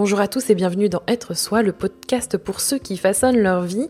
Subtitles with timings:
[0.00, 3.62] Bonjour à tous et bienvenue dans Être Soi, le podcast pour ceux qui façonnent leur
[3.62, 3.88] vie.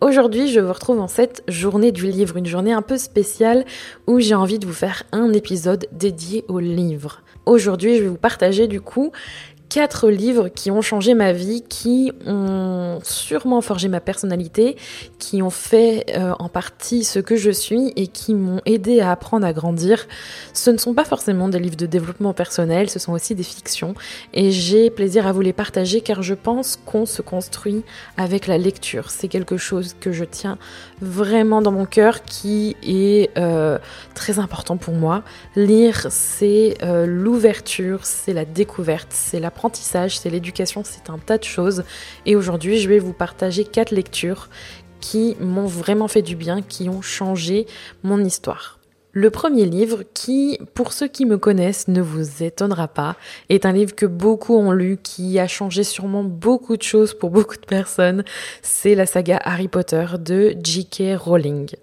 [0.00, 3.64] Aujourd'hui, je vous retrouve en cette journée du livre, une journée un peu spéciale
[4.06, 7.22] où j'ai envie de vous faire un épisode dédié au livre.
[7.44, 9.10] Aujourd'hui, je vais vous partager du coup
[9.68, 14.76] quatre livres qui ont changé ma vie, qui ont sûrement forgé ma personnalité,
[15.18, 19.10] qui ont fait euh, en partie ce que je suis et qui m'ont aidé à
[19.10, 20.06] apprendre à grandir.
[20.54, 23.94] Ce ne sont pas forcément des livres de développement personnel, ce sont aussi des fictions
[24.32, 27.82] et j'ai plaisir à vous les partager car je pense qu'on se construit
[28.16, 29.10] avec la lecture.
[29.10, 30.58] C'est quelque chose que je tiens
[31.00, 33.78] vraiment dans mon cœur qui est euh,
[34.14, 35.22] très important pour moi.
[35.56, 41.44] Lire, c'est euh, l'ouverture, c'est la découverte, c'est la c'est l'éducation, c'est un tas de
[41.44, 41.84] choses.
[42.26, 44.48] Et aujourd'hui, je vais vous partager quatre lectures
[45.00, 47.66] qui m'ont vraiment fait du bien, qui ont changé
[48.02, 48.78] mon histoire.
[49.12, 53.16] Le premier livre, qui, pour ceux qui me connaissent, ne vous étonnera pas,
[53.48, 57.30] est un livre que beaucoup ont lu, qui a changé sûrement beaucoup de choses pour
[57.36, 58.22] beaucoup de personnes.
[58.62, 61.16] C'est la saga Harry Potter de J.K.
[61.18, 61.74] Rowling.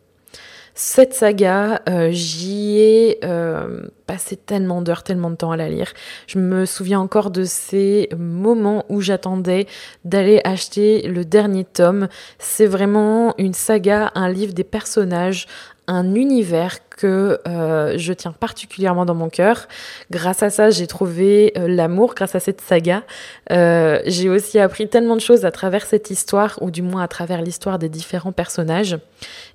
[0.77, 5.93] Cette saga, euh, j'y ai euh, passé tellement d'heures, tellement de temps à la lire.
[6.27, 9.67] Je me souviens encore de ces moments où j'attendais
[10.03, 12.09] d'aller acheter le dernier tome.
[12.39, 15.47] C'est vraiment une saga, un livre des personnages,
[15.87, 19.67] un univers que euh, je tiens particulièrement dans mon cœur.
[20.11, 23.03] Grâce à ça, j'ai trouvé euh, l'amour grâce à cette saga.
[23.51, 27.07] Euh, j'ai aussi appris tellement de choses à travers cette histoire, ou du moins à
[27.07, 28.97] travers l'histoire des différents personnages.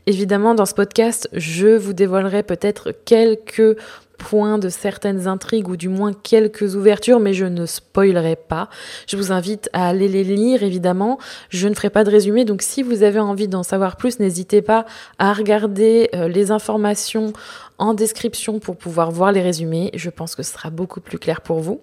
[0.06, 3.76] Évidemment, dans ce podcast, je vous dévoilerai peut-être quelques
[4.20, 8.68] point de certaines intrigues ou du moins quelques ouvertures, mais je ne spoilerai pas.
[9.08, 11.18] Je vous invite à aller les lire, évidemment.
[11.48, 14.62] Je ne ferai pas de résumé, donc si vous avez envie d'en savoir plus, n'hésitez
[14.62, 14.84] pas
[15.18, 17.32] à regarder euh, les informations
[17.78, 19.90] en description pour pouvoir voir les résumés.
[19.94, 21.80] Je pense que ce sera beaucoup plus clair pour vous.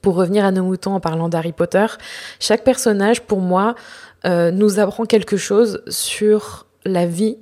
[0.00, 1.86] Pour revenir à nos moutons en parlant d'Harry Potter,
[2.40, 3.74] chaque personnage, pour moi,
[4.24, 7.36] euh, nous apprend quelque chose sur la vie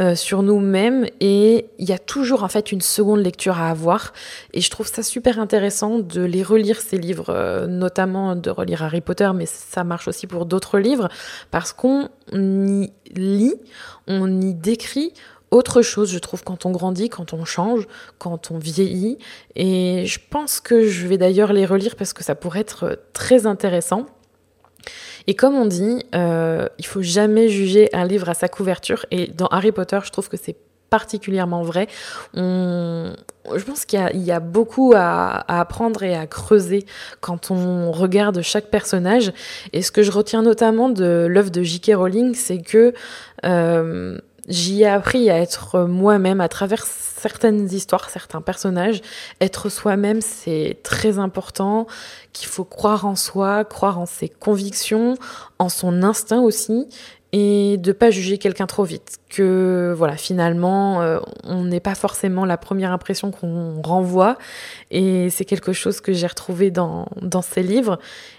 [0.00, 4.12] euh, sur nous-mêmes et il y a toujours en fait une seconde lecture à avoir
[4.54, 8.82] et je trouve ça super intéressant de les relire ces livres euh, notamment de relire
[8.82, 11.08] Harry Potter mais ça marche aussi pour d'autres livres
[11.50, 13.54] parce qu'on y lit
[14.06, 15.12] on y décrit
[15.52, 17.86] autre chose, je trouve, quand on grandit, quand on change,
[18.18, 19.16] quand on vieillit.
[19.54, 23.46] Et je pense que je vais d'ailleurs les relire parce que ça pourrait être très
[23.46, 24.06] intéressant.
[25.26, 29.06] Et comme on dit, euh, il faut jamais juger un livre à sa couverture.
[29.10, 30.56] Et dans Harry Potter, je trouve que c'est
[30.88, 31.88] particulièrement vrai.
[32.34, 33.12] On,
[33.54, 36.86] je pense qu'il y, y, a beaucoup à, à, apprendre et à creuser
[37.20, 39.32] quand on regarde chaque personnage.
[39.72, 41.92] Et ce que je retiens notamment de l'œuvre de J.K.
[41.96, 42.94] Rowling, c'est que
[43.44, 49.00] euh, j'y ai appris à être moi-même à travers certaines histoires, certains personnages.
[49.40, 51.86] Être soi-même, c'est très important,
[52.32, 55.16] qu'il faut croire en soi, croire en ses convictions,
[55.58, 56.88] en son instinct aussi,
[57.38, 59.18] et de pas juger quelqu'un trop vite.
[59.28, 64.38] Que voilà, finalement, euh, on n'est pas forcément la première impression qu'on renvoie,
[64.90, 67.98] et c'est quelque chose que j'ai retrouvé dans, dans ces livres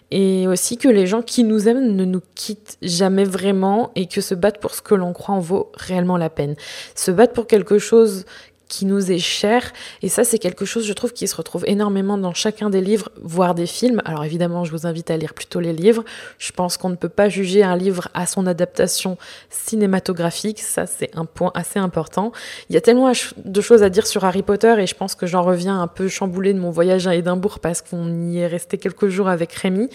[0.09, 4.22] et aussi que les gens qui nous aiment ne nous quittent jamais vraiment et que
[4.22, 6.56] se battre pour ce que l'on croit en vaut réellement la peine.
[6.96, 8.25] Se battre pour quelque chose
[8.67, 9.72] qui nous est cher.
[10.01, 13.09] Et ça, c'est quelque chose, je trouve, qui se retrouve énormément dans chacun des livres,
[13.22, 14.01] voire des films.
[14.05, 16.03] Alors évidemment, je vous invite à lire plutôt les livres.
[16.38, 19.17] Je pense qu'on ne peut pas juger un livre à son adaptation
[19.50, 20.59] cinématographique.
[20.59, 22.31] Ça, c'est un point assez important.
[22.69, 25.28] Il y a tellement de choses à dire sur Harry Potter et je pense que
[25.28, 28.78] j'en reviens un peu chamboulé de mon voyage à Édimbourg parce qu'on y est resté
[28.78, 29.89] quelques jours avec Rémi.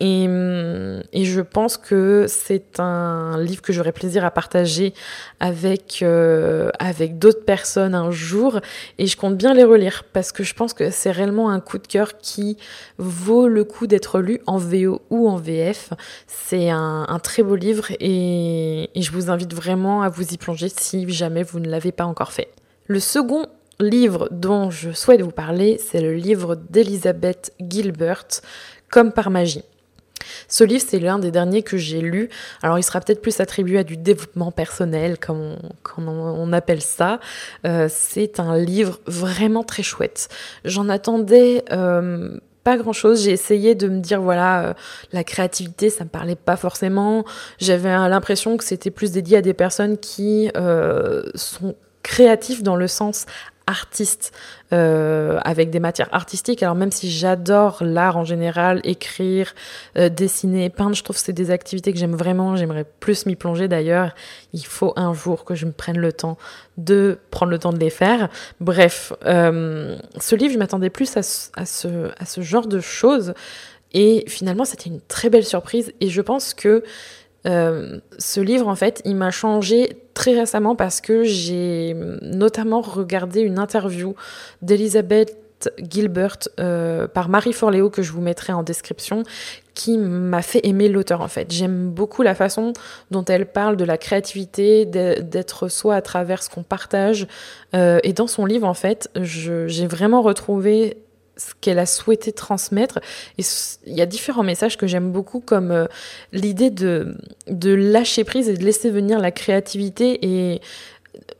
[0.00, 0.26] Et,
[1.24, 4.94] je pense que c'est un livre que j'aurais plaisir à partager
[5.40, 8.60] avec, euh, avec d'autres personnes un jour.
[8.98, 11.78] Et je compte bien les relire parce que je pense que c'est réellement un coup
[11.78, 12.56] de cœur qui
[12.98, 15.90] vaut le coup d'être lu en VO ou en VF.
[16.26, 20.68] C'est un, très beau livre et, et je vous invite vraiment à vous y plonger
[20.68, 22.48] si jamais vous ne l'avez pas encore fait.
[22.86, 23.46] Le second
[23.80, 28.26] livre dont je souhaite vous parler, c'est le livre d'Elizabeth Gilbert,
[28.90, 29.64] Comme par magie.
[30.48, 32.28] Ce livre, c'est l'un des derniers que j'ai lu.
[32.62, 35.56] Alors, il sera peut-être plus attribué à du développement personnel, comme
[35.98, 37.20] on, appelle ça.
[37.66, 40.28] Euh, c'est un livre vraiment très chouette.
[40.64, 41.64] J'en attendais...
[41.72, 43.22] Euh, pas grand chose.
[43.22, 44.74] J'ai essayé de me dire voilà, euh,
[45.12, 47.24] la créativité, ça me parlait pas forcément.
[47.60, 50.50] J'avais l'impression que c'était plus dédié à des personnes qui
[51.36, 53.26] sont créatifs dans le sens
[53.66, 54.32] artiste
[54.72, 56.62] euh, avec des matières artistiques.
[56.62, 59.54] Alors même si j'adore l'art en général, écrire,
[59.96, 62.56] euh, dessiner, peindre, je trouve que c'est des activités que j'aime vraiment.
[62.56, 64.14] J'aimerais plus m'y plonger d'ailleurs.
[64.52, 66.38] Il faut un jour que je me prenne le temps
[66.76, 68.28] de prendre le temps de les faire.
[68.60, 72.80] Bref, euh, ce livre, je m'attendais plus à ce, à, ce, à ce genre de
[72.80, 73.34] choses.
[73.92, 75.92] Et finalement, c'était une très belle surprise.
[76.00, 76.84] Et je pense que
[77.46, 83.40] euh, ce livre, en fait, il m'a changé très récemment parce que j'ai notamment regardé
[83.40, 84.14] une interview
[84.62, 85.36] d'Elisabeth
[85.78, 89.22] Gilbert euh, par Marie Forleo que je vous mettrai en description
[89.74, 91.50] qui m'a fait aimer l'auteur en fait.
[91.52, 92.72] J'aime beaucoup la façon
[93.10, 97.26] dont elle parle de la créativité, d'être soi à travers ce qu'on partage.
[97.74, 100.98] Euh, et dans son livre en fait, j'ai vraiment retrouvé
[101.36, 103.00] ce qu'elle a souhaité transmettre.
[103.38, 103.42] Et
[103.86, 105.86] il y a différents messages que j'aime beaucoup, comme euh,
[106.32, 107.16] l'idée de,
[107.48, 110.60] de lâcher prise et de laisser venir la créativité et,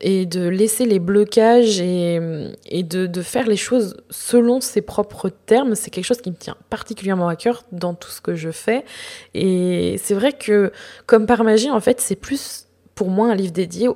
[0.01, 2.21] et de laisser les blocages et,
[2.67, 5.75] et de, de, faire les choses selon ses propres termes.
[5.75, 8.85] C'est quelque chose qui me tient particulièrement à cœur dans tout ce que je fais.
[9.35, 10.73] Et c'est vrai que,
[11.07, 13.89] comme par magie, en fait, c'est plus pour moi un livre dédié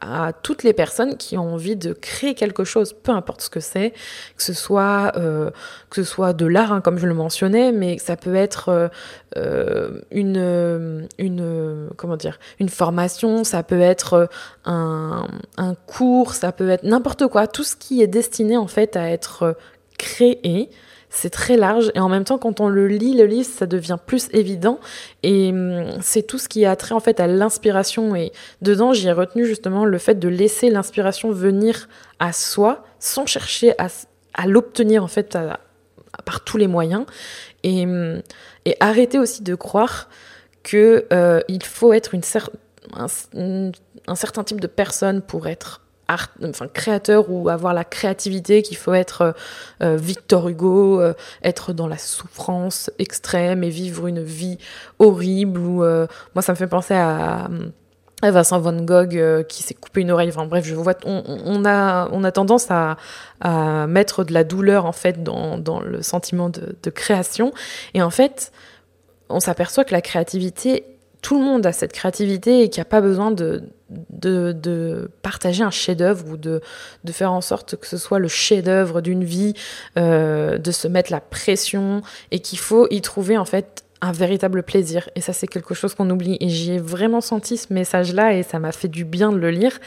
[0.00, 3.60] à toutes les personnes qui ont envie de créer quelque chose, peu importe ce que
[3.60, 3.90] c'est,
[4.36, 5.50] que ce soit euh,
[5.90, 8.88] que ce soit de l'art, hein, comme je le mentionnais, mais ça peut être euh,
[9.36, 14.28] euh, une comment dire une formation, ça peut être
[14.64, 18.96] un, un cours, ça peut être n'importe quoi, tout ce qui est destiné en fait
[18.96, 19.56] à être
[19.98, 20.70] créé
[21.16, 23.96] c'est très large et en même temps quand on le lit le livre ça devient
[24.04, 24.78] plus évident
[25.22, 29.12] et hum, c'est tout ce qui a trait en fait à l'inspiration et dedans j'ai
[29.12, 35.08] retenu justement le fait de laisser l'inspiration venir à soi sans chercher à, l'obtenir en
[35.08, 35.38] fait
[36.26, 37.06] par tous les moyens
[37.62, 38.20] et, hum,
[38.80, 40.10] arrêter aussi de croire
[40.62, 42.22] que euh, faut être une
[44.06, 48.94] un certain type de personne pour être enfin, créateur ou avoir la créativité qu'il faut
[48.94, 49.32] être euh,
[49.82, 54.58] euh, Victor Hugo, euh, être dans la souffrance extrême et vivre une vie
[54.98, 55.60] horrible.
[55.60, 55.82] Ou
[56.34, 57.48] moi, ça me fait penser à,
[58.22, 60.30] Vincent Van Gogh qui s'est coupé une oreille.
[60.30, 62.96] Enfin bref, je vois, on, a, on a tendance à,
[63.40, 67.52] à, mettre de la douleur en fait dans, dans le sentiment de, de création.
[67.92, 68.52] Et en fait,
[69.28, 72.88] on s'aperçoit que la créativité tout le monde a cette créativité et qu'il n'y a
[72.88, 76.60] pas besoin de, de, partager un chef-d'œuvre ou de,
[77.04, 79.54] de, faire en sorte que ce soit le chef-d'œuvre d'une vie,
[79.96, 84.62] euh, de se mettre la pression et qu'il faut y trouver en fait un véritable
[84.62, 85.08] plaisir.
[85.14, 86.36] Et ça, c'est quelque chose qu'on oublie.
[86.40, 89.50] Et j'y ai vraiment senti ce message-là et ça m'a fait du bien de le
[89.50, 89.78] lire.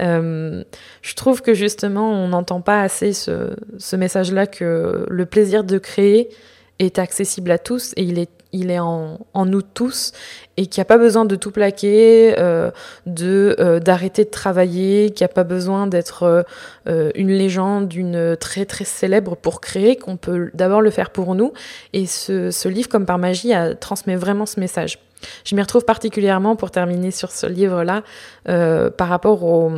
[0.00, 0.64] Euh,
[1.02, 5.78] je trouve que justement, on n'entend pas assez ce, ce message-là que le plaisir de
[5.78, 6.30] créer
[6.78, 10.12] est accessible à tous et il est il est en, nous tous
[10.56, 12.70] et qu'il n'y a pas besoin de tout plaquer, euh,
[13.06, 16.44] de euh, d'arrêter de travailler, qu'il n'y a pas besoin d'être
[16.86, 21.34] euh, une légende, une très très célèbre pour créer, qu'on peut d'abord le faire pour
[21.34, 21.52] nous.
[21.92, 24.98] Et ce, livre, comme par magie, a, transmet vraiment ce message.
[25.44, 28.02] Je m'y retrouve particulièrement pour terminer sur ce livre-là
[28.48, 29.70] euh, par rapport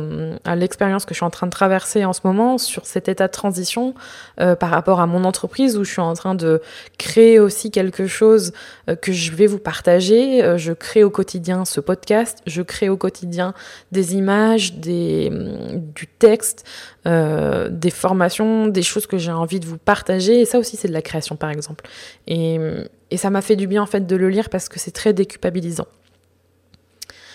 [0.45, 3.27] à l'expérience que je suis en train de traverser en ce moment sur cet état
[3.27, 3.93] de transition
[4.39, 6.61] euh, par rapport à mon entreprise où je suis en train de
[6.97, 8.53] créer aussi quelque chose
[8.89, 10.57] euh, que je vais vous partager.
[10.57, 13.53] Je crée au quotidien ce podcast, je crée au quotidien
[13.91, 15.29] des images, des,
[15.95, 16.65] du texte,
[17.05, 20.41] euh, des formations, des choses que j'ai envie de vous partager.
[20.41, 21.85] Et ça aussi, c'est de la création, par exemple.
[22.27, 22.57] Et,
[23.11, 25.13] et ça m'a fait du bien, en fait, de le lire parce que c'est très
[25.13, 25.87] déculpabilisant.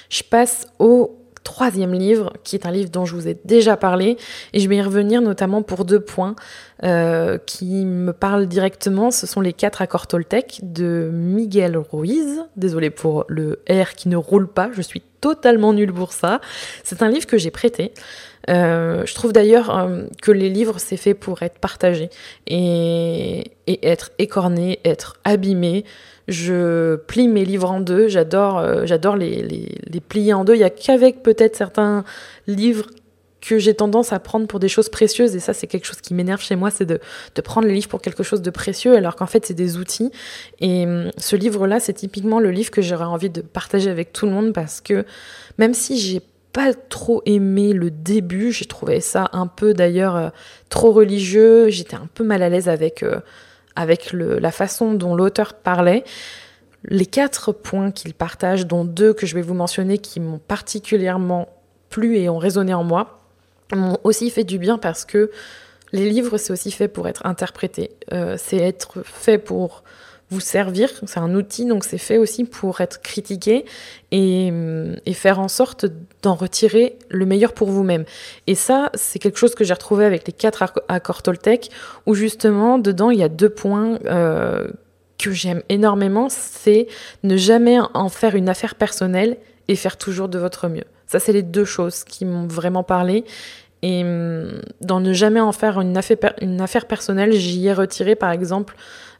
[0.09, 4.19] Je passe au troisième livre, qui est un livre dont je vous ai déjà parlé,
[4.53, 6.37] et je vais y revenir notamment pour deux points
[6.84, 9.10] euh, qui me parlent directement.
[9.10, 12.44] Ce sont les quatre accords Toltec de Miguel Ruiz.
[12.56, 16.43] Désolé pour le R qui ne roule pas, je suis totalement nulle pour ça.
[16.84, 17.93] C'est un livre que j'ai prêté.
[18.48, 22.10] Euh, je trouve d'ailleurs euh, que les livres, c'est fait pour être partagé
[22.46, 25.84] et, être écorné, être abîmé.
[26.28, 28.08] Je plie mes livres en deux.
[28.08, 28.84] J'adore, euh,
[29.17, 30.55] les, plier en deux.
[30.55, 32.05] Il y a qu'avec peut-être certains
[32.46, 32.86] livres
[33.40, 36.12] que j'ai tendance à prendre pour des choses précieuses, et ça c'est quelque chose qui
[36.12, 36.98] m'énerve chez moi, c'est de,
[37.36, 40.10] de, prendre les livres pour quelque chose de précieux, alors qu'en fait c'est des outils.
[40.60, 44.26] Et hum, ce livre-là, c'est typiquement le livre que j'aurais envie de partager avec tout
[44.26, 45.05] le monde, parce que
[45.56, 46.20] même si j'ai
[46.52, 50.28] pas trop aimé le début, j'ai trouvé ça un peu d'ailleurs euh,
[50.69, 53.02] trop religieux, j'étais un peu mal à l'aise avec...
[53.02, 53.20] Euh,
[53.78, 56.02] avec le, la façon dont l'auteur parlait.
[56.84, 61.48] Les quatre points qu'il partage, dont deux que je vais vous mentionner qui m'ont particulièrement
[61.88, 63.20] plu et ont résonné en moi,
[63.72, 65.31] m'ont aussi fait du bien parce que
[65.93, 67.93] les livres, c'est aussi fait pour être interprété.
[68.12, 69.84] Euh, c'est être fait pour
[70.31, 70.91] vous servir.
[71.06, 73.65] C'est un outil, donc c'est fait aussi pour être critiqué
[74.11, 74.53] et,
[75.15, 75.87] faire en sorte
[76.23, 78.05] d'en retirer le meilleur pour vous-même.
[78.47, 81.70] Et ça, c'est quelque chose que j'ai retrouvé avec les quatre accords Toltec,
[82.06, 84.69] où justement, dedans, il y a deux points euh,
[85.19, 86.87] que j'aime énormément, c'est
[87.25, 90.85] ne jamais en faire une affaire personnelle et faire toujours de votre mieux.
[91.06, 93.25] Ça, c'est les deux choses qui m'ont vraiment parlé.
[93.82, 94.03] Et
[94.81, 98.75] dans ne jamais en faire une affaire, une affaire personnelle, j'y ai retiré, par exemple,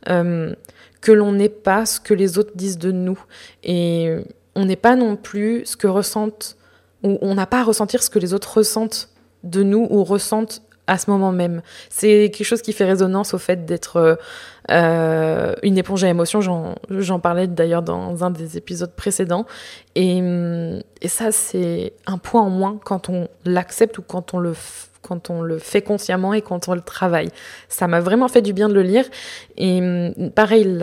[0.09, 0.53] euh,
[1.01, 3.19] que l'on n'est pas ce que les autres disent de nous.
[3.63, 4.17] Et
[4.57, 6.57] on n'est pas non plus ce que ressentent,
[7.05, 9.11] ou on n'a pas à ressentir ce que les autres ressentent
[9.45, 11.63] de nous ou ressentent à ce moment même.
[11.91, 14.19] C'est quelque chose qui fait résonance au fait d'être
[14.71, 16.41] euh, une éponge à émotions.
[16.91, 19.47] J'en parlais d'ailleurs dans un des épisodes précédents.
[19.95, 20.19] Et,
[21.03, 24.55] et ça, c'est un point en moins quand on l'accepte ou quand on le
[25.01, 27.29] quand on le fait consciemment et quand on le travaille.
[27.69, 29.05] Ça m'a vraiment fait du bien de le lire.
[29.57, 30.79] Et hum, pareil,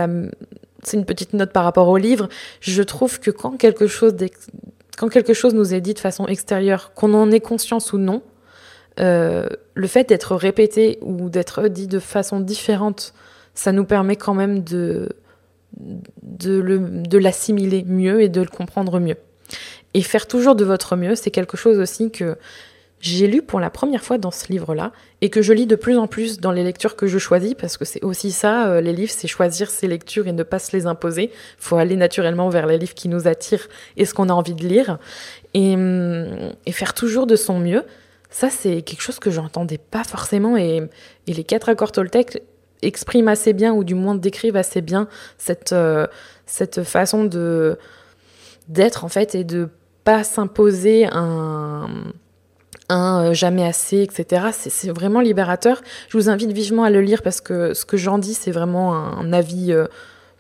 [0.84, 2.30] c'est une petite note par rapport au livre.
[2.62, 4.16] Je trouve que quand quelque chose,
[4.98, 8.22] quand quelque chose nous est dit de façon extérieure, qu'on en ait conscience ou non,
[9.00, 13.14] euh, le fait d'être répété ou d'être dit de façon différente,
[13.54, 15.10] ça nous permet quand même de,
[15.78, 19.18] de l'assimiler mieux et de le comprendre mieux.
[19.94, 22.38] Et faire toujours de votre mieux, c'est quelque chose aussi que
[23.06, 25.98] j'ai lu pour la première fois dans ce livre-là et que je lis de plus
[25.98, 28.94] en plus dans les lectures que je choisis parce que c'est aussi ça, euh, les
[28.94, 31.26] livres, c'est choisir ses lectures et ne pas se les imposer.
[31.26, 34.56] Il faut aller naturellement vers les livres qui nous attirent et ce qu'on a envie
[34.56, 34.98] de lire
[35.54, 37.84] et, hum, et, faire toujours de son mieux.
[38.36, 40.82] Ça, c'est quelque chose que j'entendais pas forcément et,
[41.26, 42.44] les quatre accords Toltec
[42.82, 46.06] expriment assez bien ou du moins décrivent assez bien cette, euh,
[46.46, 47.80] cette façon de
[48.68, 49.70] d'être en fait et de
[50.04, 51.88] pas s'imposer un
[52.90, 54.48] un euh, jamais assez, etc.
[54.52, 55.82] C'est vraiment libérateur.
[56.10, 58.94] Je vous invite vivement à le lire parce que ce que j'en dis, c'est vraiment
[58.96, 59.86] un, avis euh,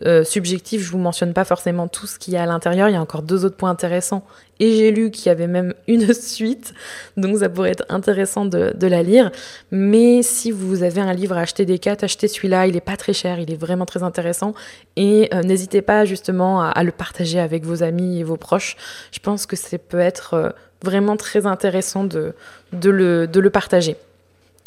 [0.03, 0.81] euh, subjectif.
[0.81, 2.89] Je vous mentionne pas forcément tout ce qu'il y a à l'intérieur.
[2.89, 4.25] Il y a encore deux autres points intéressants.
[4.59, 6.73] Et j'ai lu qu'il y avait même une suite,
[7.17, 9.31] donc ça pourrait être intéressant de, la lire.
[9.71, 12.67] Mais si vous avez un livre à acheter des quatre, achetez celui-là.
[12.67, 14.53] Il est pas très cher, il est vraiment très intéressant.
[14.95, 18.77] Et n'hésitez pas justement à, le partager avec vos amis et vos proches.
[19.11, 22.33] Je pense que ça peut être vraiment très intéressant de,
[22.71, 23.97] de, le, de le partager.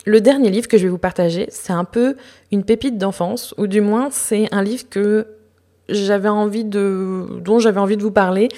[0.07, 2.17] Le dernier livre que je vais vous partager, c'est un peu
[2.53, 5.25] une pépite d'enfance, ou du moins c'est un livre dont
[5.89, 8.49] j'avais envie de vous parler,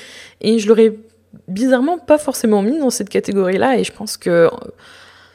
[0.41, 0.95] et je l'aurais
[1.49, 4.49] bizarrement pas forcément mis dans cette catégorie-là, et je pense que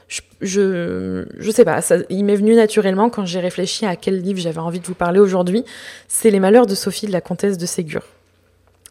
[0.07, 4.21] je, je, je sais pas, ça, il m'est venu naturellement quand j'ai réfléchi à quel
[4.21, 5.65] livre j'avais envie de vous parler aujourd'hui.
[6.07, 8.03] C'est Les Malheurs de Sophie de la comtesse de Ségur.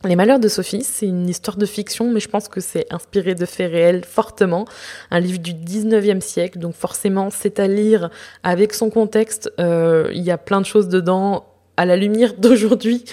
[0.04, 3.34] Les Malheurs de Sophie, c'est une histoire de fiction, mais je pense que c'est inspiré
[3.34, 4.66] de faits réels fortement.
[5.10, 8.10] Un livre du 19e siècle, donc forcément c'est à lire
[8.42, 9.50] avec son contexte.
[9.58, 11.46] Euh, il y a plein de choses dedans
[11.78, 13.04] à la lumière d'aujourd'hui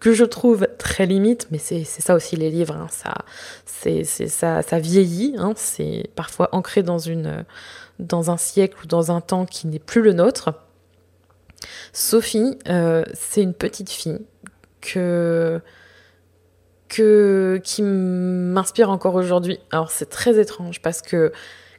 [0.00, 2.88] que je trouve très limite, mais c'est ça aussi les livres, hein.
[2.88, 5.52] ça, vieillit, hein.
[5.56, 10.54] c'est parfois ancré dans un siècle ou dans un temps qui n'est plus le nôtre.
[11.92, 14.20] Sophie, euh, c'est une petite fille
[14.80, 15.60] que
[16.90, 19.58] que, qui m'inspire encore aujourd'hui.
[19.70, 21.32] Alors c'est très étrange parce que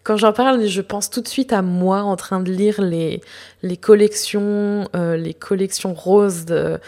[0.03, 3.21] quand j'en parle, je pense tout de suite à moi en train de lire les,
[3.61, 6.79] les collections, euh, les collections roses, de,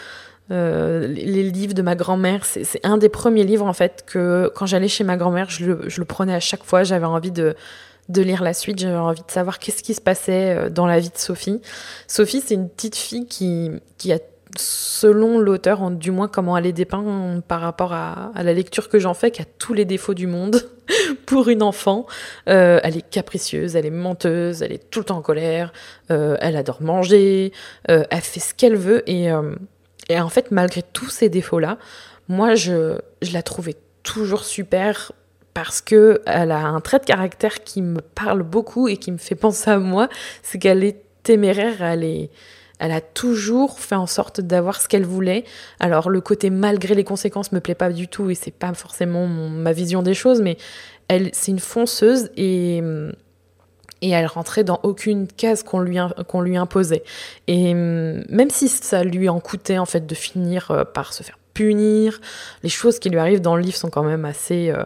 [0.50, 2.44] euh, les livres de ma grand-mère.
[2.44, 5.88] C'est un des premiers livres en fait que quand j'allais chez ma grand-mère, je le,
[5.88, 6.82] je le, prenais à chaque fois.
[6.82, 7.54] J'avais envie de,
[8.08, 8.80] de lire la suite.
[8.80, 11.60] J'avais envie de savoir qu'est-ce qui se passait euh, dans la vie de Sophie.
[12.08, 14.18] Sophie, c'est une petite fille qui, qui a
[14.56, 19.14] selon l'auteur, du moins comment elle est dépeinte par rapport à, la lecture que j'en
[19.14, 20.68] fais, qui a tous les défauts du monde
[21.26, 22.06] pour une enfant.
[22.48, 25.72] Euh, elle est capricieuse, elle est menteuse, elle est tout le temps en colère,
[26.10, 27.52] euh, elle adore manger,
[27.90, 29.08] euh, elle fait ce qu'elle veut.
[29.08, 29.28] Et,
[30.08, 31.78] et, en fait, malgré tous ces défauts-là,
[32.28, 35.12] moi, je, je la trouvais toujours super
[35.54, 39.18] parce que elle a un trait de caractère qui me parle beaucoup et qui me
[39.18, 40.08] fait penser à moi,
[40.42, 42.30] c'est qu'elle est téméraire, elle est
[42.78, 45.44] elle a toujours fait en sorte d'avoir ce qu'elle voulait.
[45.80, 49.26] Alors le côté malgré les conséquences me plaît pas du tout et c'est pas forcément
[49.26, 50.56] ma vision des choses, mais
[51.08, 52.82] elle c'est une fonceuse et
[54.04, 57.04] et elle rentrait dans aucune case qu'on lui, lui imposait.
[57.46, 61.38] Et même si ça lui en coûtait en fait de finir euh, par se faire
[61.54, 62.20] punir,
[62.62, 64.84] les choses qui lui arrivent dans le livre sont quand même assez euh,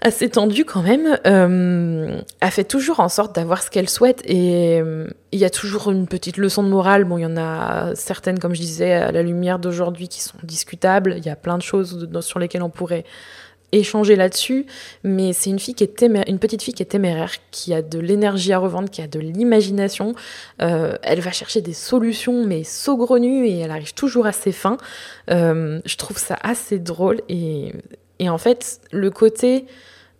[0.00, 4.80] assez tendue quand même, euh, a fait toujours en sorte d'avoir ce qu'elle souhaite et
[4.80, 7.04] euh, il y a toujours une petite leçon de morale.
[7.04, 10.38] Bon, il y en a certaines, comme je disais, à la lumière d'aujourd'hui qui sont
[10.42, 11.14] discutables.
[11.16, 13.04] Il y a plein de choses sur lesquelles on pourrait
[13.72, 14.66] échanger là-dessus,
[15.04, 17.98] mais c'est une fille qui est une petite fille qui est téméraire, qui a de
[17.98, 20.14] l'énergie à revendre, qui a de l'imagination.
[20.62, 24.78] Euh, elle va chercher des solutions, mais saugrenues, et elle arrive toujours à ses fins.
[25.30, 27.72] Euh, je trouve ça assez drôle et,
[28.18, 29.66] et en fait, le côté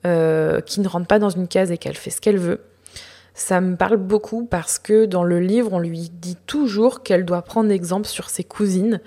[0.07, 2.61] euh, qui ne rentre pas dans une case et qu'elle fait ce qu'elle veut,
[3.35, 7.43] ça me parle beaucoup parce que dans le livre, on lui dit toujours qu'elle doit
[7.43, 9.00] prendre exemple sur ses cousines,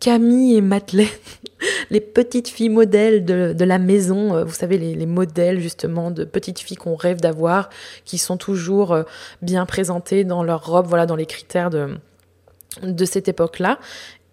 [0.00, 1.06] Camille et Madeleine,
[1.90, 6.58] les petites filles modèles de, la maison, euh, vous savez, les, modèles justement de petites
[6.58, 7.70] filles qu'on rêve d'avoir,
[8.04, 9.02] qui sont toujours euh,
[9.40, 11.96] bien présentées dans leur robe, voilà, dans les critères de,
[12.82, 13.78] de cette époque-là.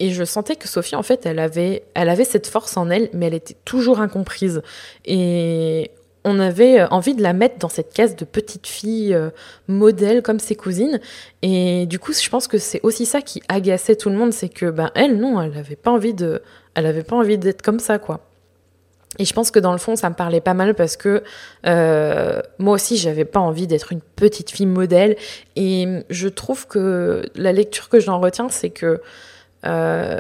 [0.02, 3.10] Et je sentais que Sophie, en fait, elle avait, elle avait cette force en elle,
[3.14, 4.64] mais elle était toujours incomprise.
[5.06, 5.92] Et
[6.24, 9.30] on avait envie de la mettre dans cette case de petite fille euh,
[9.68, 11.00] modèle comme ses cousines.
[11.44, 14.50] Et du coup, je pense que c'est aussi ça qui agaçait tout le monde, c'est
[14.50, 16.42] que ben elle, non, elle n'avait pas envie de,
[16.74, 18.22] elle avait pas envie d'être comme ça, quoi.
[19.20, 21.22] Et je pense que dans le fond, ça me parlait pas mal parce que
[21.68, 25.16] euh, moi aussi, j'avais pas envie d'être une petite fille modèle.
[25.56, 29.00] Et je trouve que la lecture que j'en retiens, c'est que
[29.66, 30.20] euh,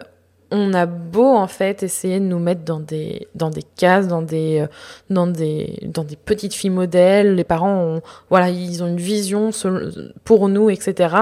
[0.52, 4.22] on a beau en fait essayer de nous mettre dans des dans des cases, dans
[4.22, 4.68] des euh,
[5.10, 7.36] dans des dans des petites filles modèles.
[7.36, 9.52] Les parents ont voilà ils ont une vision
[10.26, 11.16] pour nous etc.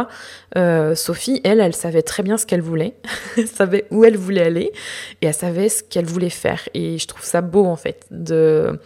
[0.58, 2.96] Euh, Sophie elle elle savait très bien ce qu'elle voulait,
[3.38, 4.72] elle savait où elle voulait aller
[5.22, 8.80] et elle savait ce qu'elle voulait faire et je trouve ça beau en fait de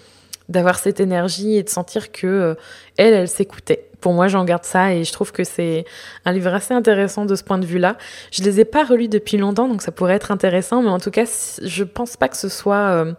[0.54, 2.56] d'avoir cette énergie et de sentir que euh,
[2.98, 5.86] elle elle s'écoutait pour moi, j'en garde ça et je trouve que c'est
[6.26, 7.98] un livre assez intéressant de ce point de vue-là.
[8.32, 11.10] Je les ai pas relus depuis longtemps, donc ça pourrait être intéressant, mais en tout
[11.10, 11.24] cas,
[11.62, 13.14] je pense pas que ce soit euh,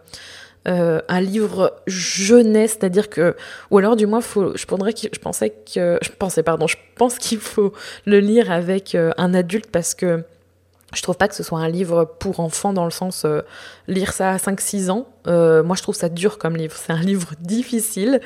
[0.67, 3.35] euh, un livre jeunesse, c'est-à-dire que,
[3.71, 7.73] ou alors du moins, faut, je, pensais que, je pensais, pardon, je pense qu'il faut
[8.05, 10.23] le lire avec un adulte parce que
[10.95, 13.41] je trouve pas que ce soit un livre pour enfants dans le sens euh,
[13.87, 15.07] lire ça à 5-6 ans.
[15.27, 16.75] Euh, moi, je trouve ça dur comme livre.
[16.75, 18.21] C'est un livre difficile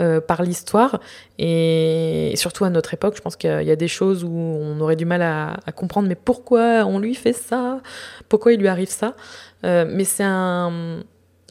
[0.00, 1.00] euh, par l'histoire
[1.38, 4.96] et, surtout à notre époque, je pense qu'il y, a des choses où on aurait
[4.96, 6.08] du mal à, comprendre.
[6.08, 7.80] Mais pourquoi on lui fait ça?
[8.28, 9.14] Pourquoi il lui arrive ça?
[9.62, 11.00] Mais c'est un,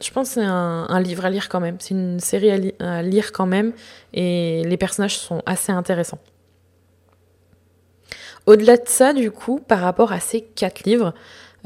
[0.00, 1.76] je pense c'est un, livre à lire quand même.
[1.80, 3.72] C'est une série à lire quand même
[4.12, 6.20] et les personnages sont assez intéressants.
[8.46, 11.14] Au-delà de ça, du coup, par rapport à ces quatre livres,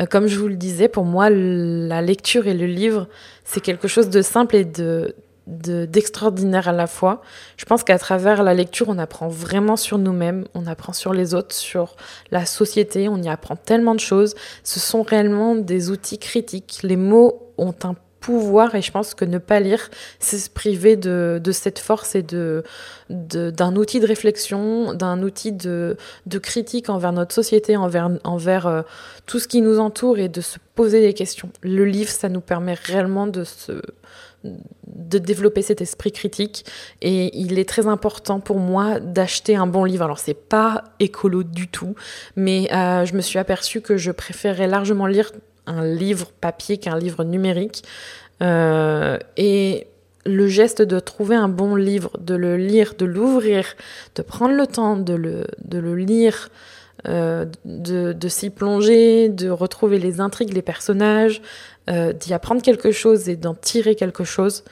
[0.01, 3.09] euh, comme je vous le disais, pour moi, la lecture et le livre,
[3.45, 5.15] c'est quelque chose de simple et de
[5.49, 7.23] d'extraordinaire à la fois.
[7.57, 11.35] Je pense qu'à travers la lecture, on apprend vraiment sur nous-mêmes, on apprend sur les
[11.35, 11.97] autres, sur
[12.31, 14.35] la société, on y apprend tellement de choses.
[14.63, 16.81] Ce sont réellement des outils critiques.
[16.83, 17.95] Les mots ont un
[18.75, 22.63] et je pense que ne pas lire, c'est se priver de, cette force et de,
[23.11, 25.97] d'un outil de réflexion, d'un outil de,
[26.43, 28.83] critique envers notre société, envers, envers euh,
[29.27, 31.51] tout ce qui nous entoure et de se poser des questions.
[31.63, 33.83] Le livre, ça nous permet réellement de se
[34.45, 36.65] de développer cet esprit critique
[37.03, 40.05] et il est très important pour moi d'acheter un bon livre.
[40.05, 41.95] Alors c'est pas écolo du tout,
[42.37, 45.33] mais euh, je me suis aperçue que je préférais largement lire
[45.69, 47.85] un livre papier qu'un livre numérique.
[48.43, 49.87] Euh, et
[50.25, 53.65] le geste de trouver un bon livre, de le lire, de l'ouvrir,
[54.15, 56.51] de prendre le temps de le, de le lire,
[57.07, 61.41] euh, de, de s'y plonger, de retrouver les intrigues, les personnages,
[61.89, 64.65] euh, d'y apprendre quelque chose et d'en tirer quelque chose,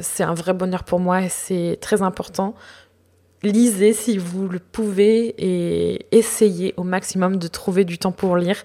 [0.00, 2.54] c'est un vrai bonheur pour moi et c'est très important.
[3.42, 8.64] Lisez si vous le pouvez et essayez au maximum de trouver du temps pour lire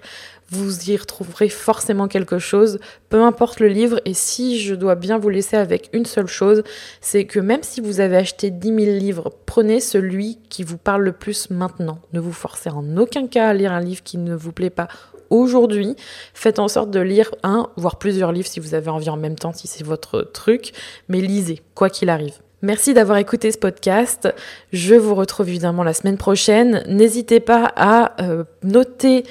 [0.50, 4.00] vous y retrouverez forcément quelque chose, peu importe le livre.
[4.04, 6.62] Et si je dois bien vous laisser avec une seule chose,
[7.00, 11.02] c'est que même si vous avez acheté 10 000 livres, prenez celui qui vous parle
[11.02, 11.98] le plus maintenant.
[12.12, 14.88] Ne vous forcez en aucun cas à lire un livre qui ne vous plaît pas
[15.30, 15.96] aujourd'hui.
[16.34, 19.36] Faites en sorte de lire un, voire plusieurs livres si vous avez envie en même
[19.36, 20.72] temps, si c'est votre truc.
[21.08, 22.34] Mais lisez, quoi qu'il arrive.
[22.62, 24.32] Merci d'avoir écouté ce podcast.
[24.72, 26.82] Je vous retrouve évidemment la semaine prochaine.
[26.88, 29.24] N'hésitez pas à euh, noter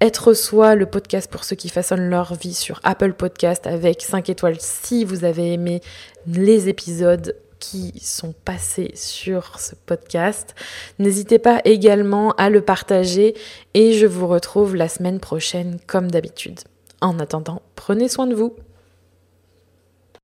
[0.00, 4.28] être soi, le podcast pour ceux qui façonnent leur vie sur Apple Podcast avec 5
[4.30, 5.80] étoiles si vous avez aimé
[6.26, 10.56] les épisodes qui sont passés sur ce podcast.
[10.98, 13.34] N'hésitez pas également à le partager
[13.74, 16.58] et je vous retrouve la semaine prochaine comme d'habitude.
[17.00, 18.56] En attendant, prenez soin de vous.